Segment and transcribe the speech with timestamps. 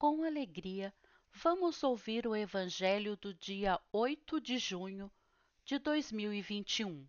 [0.00, 0.94] com alegria,
[1.30, 5.12] vamos ouvir o Evangelho do dia 8 de junho
[5.62, 7.06] de 2021.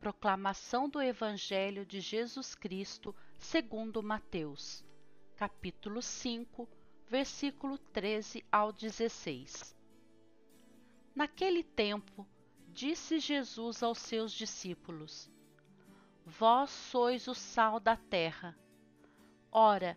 [0.00, 4.84] Proclamação do Evangelho de Jesus Cristo segundo Mateus,
[5.36, 6.68] capítulo 5,
[7.06, 9.76] versículo 13 ao 16.
[11.14, 12.26] Naquele tempo,
[12.72, 15.30] disse Jesus aos seus discípulos:
[16.26, 18.58] Vós sois o sal da terra.
[19.52, 19.96] Ora,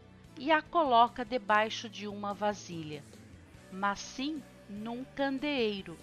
[0.41, 3.03] e a coloca debaixo de uma vasilha,
[3.71, 5.95] mas sim num candeeiro,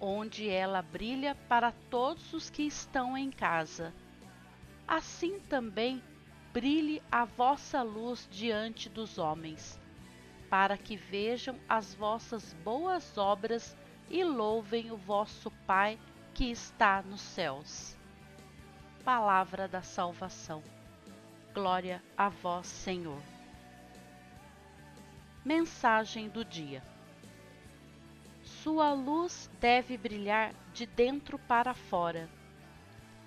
[0.00, 3.94] onde ela brilha para todos os que estão em casa.
[4.88, 6.02] Assim também
[6.52, 9.78] brilhe a vossa luz diante dos homens,
[10.50, 13.76] para que vejam as vossas boas obras
[14.10, 15.96] e louvem o vosso Pai
[16.34, 17.96] que está nos céus.
[19.04, 20.60] Palavra da salvação.
[21.54, 23.39] Glória a vós, Senhor.
[25.44, 26.82] Mensagem do dia:
[28.42, 32.28] Sua luz deve brilhar de dentro para fora.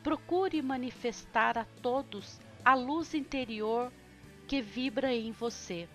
[0.04, 3.92] Procure manifestar a todos a luz interior
[4.48, 5.90] que vibra em você,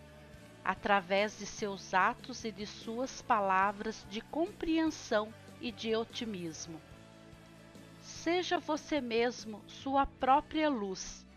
[0.64, 6.80] através de seus atos e de suas palavras de compreensão e de otimismo.
[8.02, 11.27] Seja você mesmo sua própria luz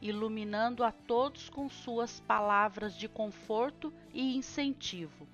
[0.00, 5.26] iluminando a todos com suas palavras de conforto e incentivo,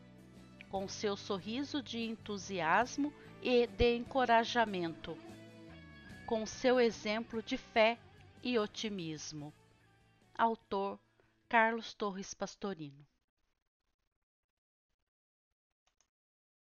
[0.68, 5.16] com seu sorriso de entusiasmo e de encorajamento,
[6.26, 7.98] com seu exemplo de fé
[8.42, 9.52] e otimismo.
[10.34, 10.98] Autor
[11.48, 13.06] Carlos Torres Pastorino